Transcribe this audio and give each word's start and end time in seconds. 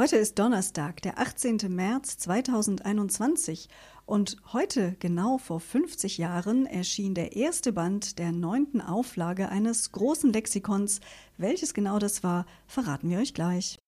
Heute 0.00 0.16
ist 0.16 0.38
Donnerstag, 0.38 1.02
der 1.02 1.18
18. 1.18 1.58
März 1.68 2.16
2021 2.16 3.68
und 4.06 4.38
heute, 4.50 4.96
genau 4.98 5.36
vor 5.36 5.60
50 5.60 6.16
Jahren, 6.16 6.64
erschien 6.64 7.12
der 7.12 7.36
erste 7.36 7.74
Band 7.74 8.18
der 8.18 8.32
neunten 8.32 8.80
Auflage 8.80 9.50
eines 9.50 9.92
großen 9.92 10.32
Lexikons. 10.32 11.00
Welches 11.36 11.74
genau 11.74 11.98
das 11.98 12.22
war, 12.22 12.46
verraten 12.66 13.10
wir 13.10 13.18
euch 13.18 13.34
gleich. 13.34 13.78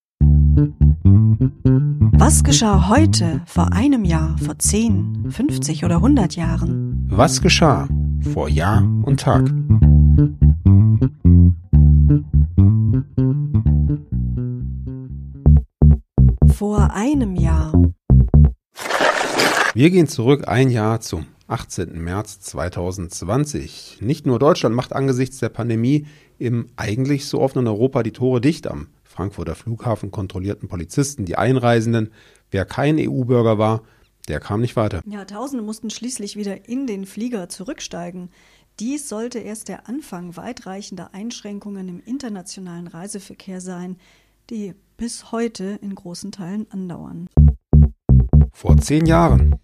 Was 2.11 2.43
geschah 2.43 2.89
heute, 2.89 3.41
vor 3.47 3.73
einem 3.73 4.05
Jahr, 4.05 4.37
vor 4.37 4.59
10, 4.59 5.31
50 5.31 5.83
oder 5.83 5.95
100 5.95 6.35
Jahren? 6.35 7.07
Was 7.09 7.41
geschah 7.41 7.89
vor 8.31 8.49
Jahr 8.49 8.83
und 8.83 9.19
Tag? 9.19 9.51
Vor 16.75 16.91
einem 16.91 17.35
Jahr. 17.35 17.71
Wir 19.75 19.91
gehen 19.91 20.07
zurück 20.07 20.47
ein 20.47 20.71
Jahr 20.71 21.01
zum 21.01 21.27
18. 21.45 22.03
März 22.03 22.39
2020. 22.39 23.99
Nicht 24.01 24.25
nur 24.25 24.39
Deutschland 24.39 24.73
macht 24.75 24.91
angesichts 24.91 25.37
der 25.37 25.49
Pandemie 25.49 26.07
im 26.39 26.69
eigentlich 26.75 27.27
so 27.27 27.41
offenen 27.41 27.67
Europa 27.67 28.01
die 28.01 28.11
Tore 28.11 28.41
dicht. 28.41 28.65
Am 28.65 28.87
Frankfurter 29.03 29.53
Flughafen 29.53 30.09
kontrollierten 30.09 30.67
Polizisten 30.67 31.25
die 31.25 31.35
Einreisenden. 31.35 32.09
Wer 32.49 32.65
kein 32.65 32.97
EU-Bürger 32.97 33.59
war, 33.59 33.83
der 34.27 34.39
kam 34.39 34.59
nicht 34.59 34.75
weiter. 34.75 35.03
Ja, 35.05 35.25
Tausende 35.25 35.63
mussten 35.63 35.91
schließlich 35.91 36.37
wieder 36.37 36.67
in 36.67 36.87
den 36.87 37.05
Flieger 37.05 37.49
zurücksteigen. 37.49 38.31
Dies 38.79 39.07
sollte 39.07 39.37
erst 39.37 39.67
der 39.67 39.87
Anfang 39.87 40.35
weitreichender 40.37 41.13
Einschränkungen 41.13 41.87
im 41.87 42.01
internationalen 42.03 42.87
Reiseverkehr 42.87 43.61
sein, 43.61 43.97
die 44.53 44.75
bis 44.97 45.31
heute 45.31 45.79
in 45.81 45.95
großen 45.95 46.31
Teilen 46.31 46.67
andauern. 46.69 47.27
Vor 48.51 48.77
zehn 48.77 49.07
Jahren. 49.07 49.55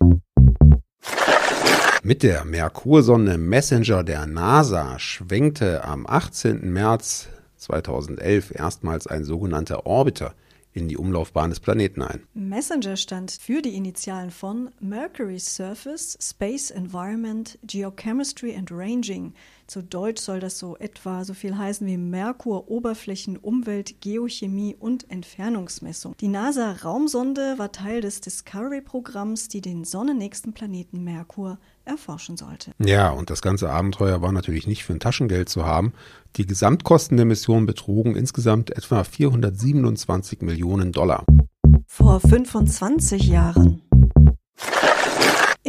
Mit 2.02 2.24
der 2.24 2.44
Merkursonde 2.44 3.38
Messenger 3.38 4.04
der 4.04 4.26
NASA 4.26 4.98
schwenkte 4.98 5.84
am 5.84 6.08
18. 6.08 6.74
März 6.74 7.28
2011 7.58 8.56
erstmals 8.56 9.06
ein 9.06 9.24
sogenannter 9.26 9.86
Orbiter 9.86 10.34
in 10.72 10.88
die 10.88 10.98
Umlaufbahn 10.98 11.52
des 11.52 11.60
Planeten 11.60 12.02
ein. 12.02 12.24
Messenger 12.34 12.96
stand 12.96 13.32
für 13.32 13.62
die 13.62 13.76
Initialen 13.76 14.32
von 14.32 14.72
Mercury 14.80 15.40
Surface, 15.40 16.18
Space 16.20 16.72
Environment, 16.72 17.60
Geochemistry 17.64 18.56
and 18.56 18.72
Ranging. 18.72 19.34
Zu 19.70 19.84
Deutsch 19.84 20.20
soll 20.20 20.40
das 20.40 20.58
so 20.58 20.78
etwa 20.78 21.24
so 21.24 21.36
viel 21.36 21.56
heißen 21.56 21.86
wie 21.86 21.96
Merkur, 21.96 22.72
Oberflächen, 22.72 23.38
Umwelt, 23.38 24.02
Geochemie 24.02 24.76
und 24.76 25.12
Entfernungsmessung. 25.12 26.16
Die 26.20 26.28
NASA-Raumsonde 26.28 27.60
war 27.60 27.72
Teil 27.72 28.02
des 28.02 28.20
Discovery-Programms, 28.22 29.48
die 29.48 29.62
den 29.62 29.86
sonnennächsten 29.86 30.54
Planeten 30.54 31.04
Merkur 31.04 31.60
erforschen 31.86 32.36
sollte. 32.36 32.72
Ja, 32.80 33.12
und 33.12 33.30
das 33.30 33.44
ganze 33.44 33.70
Abenteuer 33.70 34.24
war 34.24 34.32
natürlich 34.32 34.66
nicht 34.66 34.84
für 34.84 34.94
ein 34.94 35.00
Taschengeld 35.00 35.50
zu 35.50 35.68
haben. 35.68 35.94
Die 36.38 36.48
Gesamtkosten 36.48 37.18
der 37.18 37.28
Mission 37.28 37.68
betrugen 37.68 38.16
insgesamt 38.16 38.72
etwa 38.72 39.04
427 39.04 40.42
Millionen 40.42 40.94
Dollar. 40.94 41.26
Vor 41.86 42.20
25 42.20 43.28
Jahren. 43.28 43.84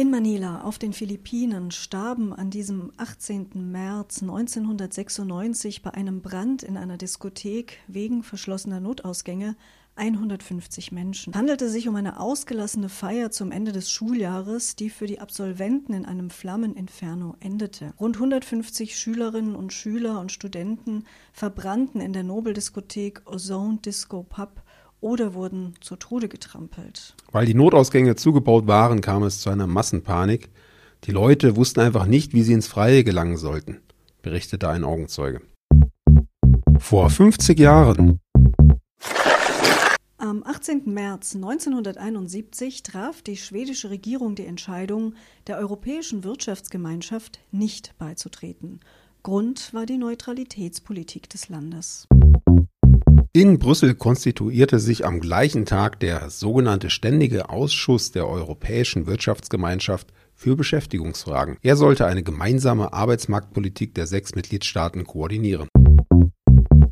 In 0.01 0.09
Manila 0.09 0.63
auf 0.63 0.79
den 0.79 0.93
Philippinen 0.93 1.69
starben 1.69 2.33
an 2.33 2.49
diesem 2.49 2.91
18. 2.97 3.71
März 3.71 4.23
1996 4.23 5.83
bei 5.83 5.93
einem 5.93 6.23
Brand 6.23 6.63
in 6.63 6.75
einer 6.75 6.97
Diskothek 6.97 7.77
wegen 7.85 8.23
verschlossener 8.23 8.79
Notausgänge 8.79 9.55
150 9.97 10.91
Menschen. 10.91 11.33
Es 11.33 11.37
handelte 11.37 11.69
sich 11.69 11.87
um 11.87 11.95
eine 11.95 12.19
ausgelassene 12.19 12.89
Feier 12.89 13.29
zum 13.29 13.51
Ende 13.51 13.73
des 13.73 13.91
Schuljahres, 13.91 14.75
die 14.75 14.89
für 14.89 15.05
die 15.05 15.19
Absolventen 15.19 15.93
in 15.93 16.07
einem 16.07 16.31
Flammeninferno 16.31 17.35
endete. 17.39 17.93
Rund 17.99 18.15
150 18.15 18.97
Schülerinnen 18.97 19.55
und 19.55 19.71
Schüler 19.71 20.19
und 20.19 20.31
Studenten 20.31 21.03
verbrannten 21.31 22.01
in 22.01 22.13
der 22.13 22.23
Nobeldiskothek 22.23 23.21
Ozone 23.25 23.77
Disco 23.85 24.23
Pub 24.23 24.63
oder 25.01 25.33
wurden 25.33 25.73
zur 25.81 25.99
Tode 25.99 26.29
getrampelt. 26.29 27.15
Weil 27.31 27.45
die 27.45 27.53
Notausgänge 27.53 28.15
zugebaut 28.15 28.67
waren, 28.67 29.01
kam 29.01 29.23
es 29.23 29.41
zu 29.41 29.49
einer 29.49 29.67
Massenpanik. 29.67 30.49
Die 31.03 31.11
Leute 31.11 31.55
wussten 31.55 31.81
einfach 31.81 32.05
nicht, 32.05 32.33
wie 32.33 32.43
sie 32.43 32.53
ins 32.53 32.67
Freie 32.67 33.03
gelangen 33.03 33.37
sollten, 33.37 33.81
berichtete 34.21 34.69
ein 34.69 34.83
Augenzeuge. 34.83 35.41
Vor 36.79 37.09
50 37.09 37.59
Jahren 37.59 38.19
am 40.31 40.43
18. 40.43 40.83
März 40.85 41.35
1971 41.35 42.83
traf 42.83 43.21
die 43.21 43.35
schwedische 43.35 43.89
Regierung 43.89 44.35
die 44.35 44.45
Entscheidung, 44.45 45.15
der 45.47 45.57
Europäischen 45.57 46.23
Wirtschaftsgemeinschaft 46.23 47.39
nicht 47.51 47.97
beizutreten. 47.97 48.79
Grund 49.23 49.73
war 49.73 49.85
die 49.85 49.97
Neutralitätspolitik 49.97 51.29
des 51.29 51.49
Landes. 51.49 52.07
In 53.33 53.59
Brüssel 53.59 53.95
konstituierte 53.95 54.77
sich 54.77 55.05
am 55.05 55.21
gleichen 55.21 55.65
Tag 55.65 56.01
der 56.01 56.29
sogenannte 56.29 56.89
Ständige 56.89 57.47
Ausschuss 57.47 58.11
der 58.11 58.27
Europäischen 58.27 59.07
Wirtschaftsgemeinschaft 59.07 60.11
für 60.35 60.57
Beschäftigungsfragen. 60.57 61.55
Er 61.61 61.77
sollte 61.77 62.05
eine 62.05 62.23
gemeinsame 62.23 62.91
Arbeitsmarktpolitik 62.91 63.95
der 63.95 64.05
sechs 64.05 64.35
Mitgliedstaaten 64.35 65.05
koordinieren. 65.05 65.69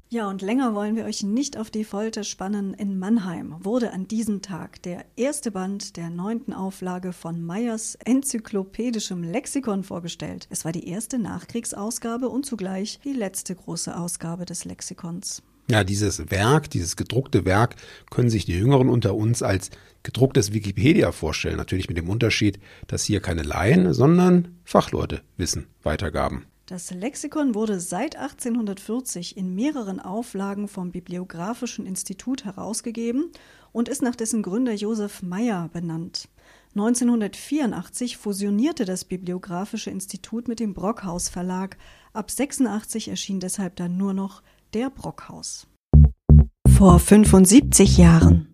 Ja, 0.07 0.29
und 0.29 0.41
länger 0.41 0.75
wollen 0.75 0.95
wir 0.95 1.03
euch 1.03 1.23
nicht 1.23 1.57
auf 1.57 1.71
die 1.71 1.83
Folter 1.83 2.23
spannen. 2.23 2.73
In 2.73 2.97
Mannheim 2.97 3.57
wurde 3.59 3.91
an 3.91 4.07
diesem 4.07 4.41
Tag 4.41 4.81
der 4.83 5.03
erste 5.17 5.51
Band 5.51 5.97
der 5.97 6.09
neunten 6.09 6.53
Auflage 6.53 7.11
von 7.11 7.43
Meyers 7.43 7.95
Enzyklopädischem 8.05 9.23
Lexikon 9.23 9.83
vorgestellt. 9.83 10.47
Es 10.49 10.63
war 10.63 10.71
die 10.71 10.87
erste 10.87 11.19
Nachkriegsausgabe 11.19 12.29
und 12.29 12.45
zugleich 12.45 13.01
die 13.03 13.11
letzte 13.11 13.55
große 13.55 13.93
Ausgabe 13.97 14.45
des 14.45 14.63
Lexikons. 14.63 15.43
Ja, 15.69 15.83
dieses 15.83 16.31
Werk, 16.31 16.71
dieses 16.71 16.95
gedruckte 16.95 17.45
Werk 17.45 17.75
können 18.09 18.31
sich 18.31 18.45
die 18.45 18.53
Jüngeren 18.53 18.89
unter 18.89 19.13
uns 19.13 19.43
als 19.43 19.69
gedrucktes 20.01 20.51
Wikipedia 20.51 21.11
vorstellen. 21.11 21.57
Natürlich 21.57 21.87
mit 21.87 21.97
dem 21.97 22.09
Unterschied, 22.09 22.59
dass 22.87 23.03
hier 23.03 23.21
keine 23.21 23.43
Laien, 23.43 23.93
sondern 23.93 24.57
Fachleute 24.63 25.21
Wissen 25.37 25.67
weitergaben. 25.83 26.47
Das 26.65 26.91
Lexikon 26.91 27.53
wurde 27.53 27.79
seit 27.79 28.15
1840 28.15 29.37
in 29.37 29.53
mehreren 29.53 29.99
Auflagen 29.99 30.67
vom 30.67 30.91
Bibliographischen 30.91 31.85
Institut 31.85 32.45
herausgegeben 32.45 33.31
und 33.71 33.89
ist 33.89 34.01
nach 34.01 34.15
dessen 34.15 34.41
Gründer 34.41 34.73
Josef 34.73 35.21
Meyer 35.21 35.69
benannt. 35.71 36.29
1984 36.75 38.17
fusionierte 38.17 38.85
das 38.85 39.05
Bibliographische 39.05 39.89
Institut 39.89 40.47
mit 40.47 40.59
dem 40.59 40.73
Brockhaus 40.73 41.29
Verlag. 41.29 41.77
Ab 42.13 42.29
86 42.29 43.07
erschien 43.07 43.39
deshalb 43.39 43.75
dann 43.75 43.97
nur 43.97 44.13
noch 44.13 44.43
der 44.73 44.89
Brockhaus. 44.89 45.67
Vor 46.67 46.99
75 46.99 47.97
Jahren. 47.97 48.53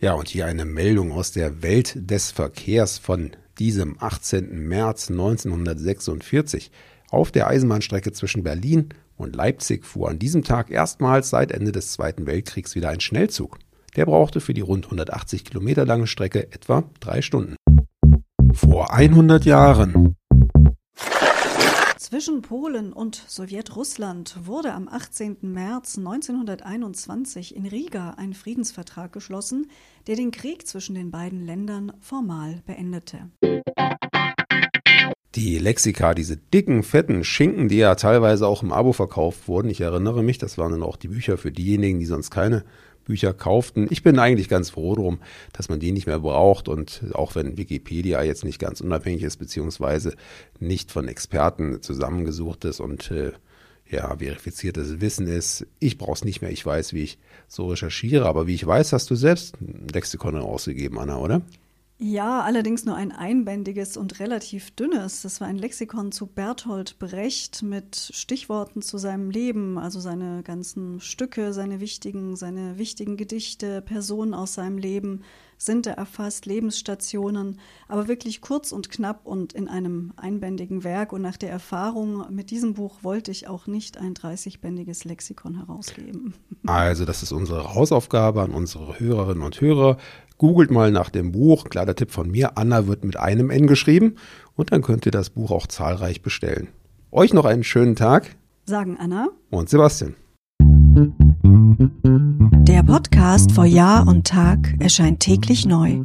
Ja, 0.00 0.14
und 0.14 0.28
hier 0.28 0.46
eine 0.46 0.64
Meldung 0.64 1.12
aus 1.12 1.32
der 1.32 1.62
Welt 1.62 1.94
des 1.96 2.30
Verkehrs 2.30 2.98
von 2.98 3.32
diesem 3.58 3.96
18. 4.00 4.66
März 4.66 5.10
1946 5.10 6.70
auf 7.10 7.30
der 7.30 7.48
Eisenbahnstrecke 7.48 8.12
zwischen 8.12 8.42
Berlin 8.42 8.88
und 9.16 9.36
Leipzig 9.36 9.84
fuhr 9.84 10.08
an 10.08 10.18
diesem 10.18 10.42
Tag 10.42 10.70
erstmals 10.70 11.28
seit 11.28 11.52
Ende 11.52 11.72
des 11.72 11.92
Zweiten 11.92 12.26
Weltkriegs 12.26 12.74
wieder 12.74 12.88
ein 12.88 13.00
Schnellzug. 13.00 13.58
Der 13.96 14.06
brauchte 14.06 14.40
für 14.40 14.54
die 14.54 14.62
rund 14.62 14.86
180 14.86 15.44
Kilometer 15.44 15.84
lange 15.84 16.06
Strecke 16.06 16.50
etwa 16.52 16.84
drei 17.00 17.20
Stunden. 17.20 17.56
Vor 18.54 18.92
100 18.92 19.44
Jahren 19.44 20.16
zwischen 22.10 22.42
Polen 22.42 22.92
und 22.92 23.14
Sowjetrussland 23.28 24.34
wurde 24.44 24.72
am 24.72 24.88
18. 24.88 25.36
März 25.42 25.96
1921 25.96 27.54
in 27.54 27.66
Riga 27.66 28.14
ein 28.16 28.34
Friedensvertrag 28.34 29.12
geschlossen, 29.12 29.70
der 30.08 30.16
den 30.16 30.32
Krieg 30.32 30.66
zwischen 30.66 30.96
den 30.96 31.12
beiden 31.12 31.46
Ländern 31.46 31.92
formal 32.00 32.62
beendete. 32.66 33.30
Die 35.36 35.58
Lexika, 35.58 36.12
diese 36.12 36.36
dicken, 36.36 36.82
fetten 36.82 37.22
Schinken, 37.22 37.68
die 37.68 37.76
ja 37.76 37.94
teilweise 37.94 38.48
auch 38.48 38.64
im 38.64 38.72
Abo 38.72 38.92
verkauft 38.92 39.46
wurden, 39.46 39.70
ich 39.70 39.80
erinnere 39.80 40.24
mich, 40.24 40.38
das 40.38 40.58
waren 40.58 40.72
dann 40.72 40.82
auch 40.82 40.96
die 40.96 41.06
Bücher 41.06 41.38
für 41.38 41.52
diejenigen, 41.52 42.00
die 42.00 42.06
sonst 42.06 42.30
keine 42.30 42.64
Bücher 43.10 43.34
kauften. 43.34 43.88
Ich 43.90 44.04
bin 44.04 44.20
eigentlich 44.20 44.48
ganz 44.48 44.70
froh 44.70 44.94
drum, 44.94 45.18
dass 45.52 45.68
man 45.68 45.80
die 45.80 45.90
nicht 45.90 46.06
mehr 46.06 46.20
braucht 46.20 46.68
und 46.68 47.02
auch 47.12 47.34
wenn 47.34 47.58
Wikipedia 47.58 48.22
jetzt 48.22 48.44
nicht 48.44 48.60
ganz 48.60 48.80
unabhängig 48.80 49.24
ist, 49.24 49.38
beziehungsweise 49.38 50.14
nicht 50.60 50.92
von 50.92 51.08
Experten 51.08 51.82
zusammengesucht 51.82 52.64
ist 52.64 52.78
und 52.78 53.10
äh, 53.10 53.32
ja, 53.90 54.16
verifiziertes 54.16 55.00
Wissen 55.00 55.26
ist. 55.26 55.66
Ich 55.80 55.98
brauche 55.98 56.12
es 56.12 56.24
nicht 56.24 56.40
mehr. 56.40 56.52
Ich 56.52 56.64
weiß, 56.64 56.92
wie 56.92 57.02
ich 57.02 57.18
so 57.48 57.66
recherchiere. 57.66 58.26
Aber 58.26 58.46
wie 58.46 58.54
ich 58.54 58.64
weiß, 58.64 58.92
hast 58.92 59.10
du 59.10 59.16
selbst 59.16 59.60
ein 59.60 59.88
Lexikon 59.92 60.36
ausgegeben, 60.36 61.00
Anna, 61.00 61.18
oder? 61.18 61.42
Ja, 62.02 62.40
allerdings 62.40 62.86
nur 62.86 62.96
ein 62.96 63.12
einbändiges 63.12 63.98
und 63.98 64.20
relativ 64.20 64.70
dünnes. 64.70 65.20
Das 65.20 65.42
war 65.42 65.48
ein 65.48 65.58
Lexikon 65.58 66.12
zu 66.12 66.26
Bertolt 66.26 66.98
Brecht 66.98 67.62
mit 67.62 68.10
Stichworten 68.14 68.80
zu 68.80 68.96
seinem 68.96 69.30
Leben, 69.30 69.76
also 69.76 70.00
seine 70.00 70.42
ganzen 70.42 71.00
Stücke, 71.00 71.52
seine 71.52 71.80
wichtigen, 71.80 72.36
seine 72.36 72.78
wichtigen 72.78 73.18
Gedichte, 73.18 73.82
Personen 73.82 74.32
aus 74.32 74.54
seinem 74.54 74.78
Leben 74.78 75.22
sind 75.60 75.84
da 75.84 75.90
erfasst, 75.90 76.46
Lebensstationen, 76.46 77.60
aber 77.86 78.08
wirklich 78.08 78.40
kurz 78.40 78.72
und 78.72 78.90
knapp 78.90 79.26
und 79.26 79.52
in 79.52 79.68
einem 79.68 80.12
einbändigen 80.16 80.84
Werk. 80.84 81.12
Und 81.12 81.20
nach 81.20 81.36
der 81.36 81.50
Erfahrung 81.50 82.24
mit 82.34 82.50
diesem 82.50 82.72
Buch 82.72 83.02
wollte 83.02 83.30
ich 83.30 83.46
auch 83.46 83.66
nicht 83.66 83.98
ein 83.98 84.14
30-bändiges 84.14 85.06
Lexikon 85.06 85.58
herausgeben. 85.58 86.32
Also, 86.66 87.04
das 87.04 87.22
ist 87.22 87.32
unsere 87.32 87.74
Hausaufgabe 87.74 88.40
an 88.40 88.52
unsere 88.52 88.98
Hörerinnen 88.98 89.42
und 89.42 89.60
Hörer. 89.60 89.98
Googelt 90.40 90.70
mal 90.70 90.90
nach 90.90 91.10
dem 91.10 91.32
Buch. 91.32 91.64
Kleiner 91.64 91.94
Tipp 91.94 92.10
von 92.10 92.30
mir. 92.30 92.56
Anna 92.56 92.86
wird 92.86 93.04
mit 93.04 93.18
einem 93.18 93.50
N 93.50 93.66
geschrieben. 93.66 94.14
Und 94.56 94.72
dann 94.72 94.80
könnt 94.80 95.04
ihr 95.04 95.12
das 95.12 95.28
Buch 95.28 95.50
auch 95.50 95.66
zahlreich 95.66 96.22
bestellen. 96.22 96.68
Euch 97.12 97.34
noch 97.34 97.44
einen 97.44 97.62
schönen 97.62 97.94
Tag. 97.94 98.36
Sagen 98.64 98.96
Anna 98.98 99.28
und 99.50 99.68
Sebastian. 99.68 100.14
Der 102.66 102.82
Podcast 102.84 103.52
vor 103.52 103.66
Jahr 103.66 104.08
und 104.08 104.26
Tag 104.26 104.76
erscheint 104.78 105.20
täglich 105.20 105.66
neu. 105.66 106.04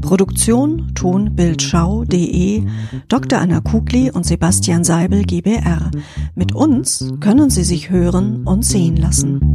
Produktion 0.00 0.94
tonbildschau.de 0.94 2.64
Dr. 3.08 3.38
Anna 3.38 3.60
Kugli 3.60 4.10
und 4.10 4.24
Sebastian 4.24 4.84
Seibel 4.84 5.24
GBR. 5.24 5.90
Mit 6.34 6.54
uns 6.54 7.12
können 7.20 7.50
Sie 7.50 7.64
sich 7.64 7.90
hören 7.90 8.46
und 8.46 8.64
sehen 8.64 8.96
lassen. 8.96 9.53